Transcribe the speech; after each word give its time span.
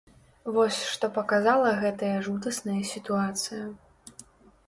Вось 0.53 0.77
што 0.93 1.09
паказала 1.17 1.73
гэтая 1.83 2.11
жудасная 2.27 2.79
сітуацыя. 2.93 3.63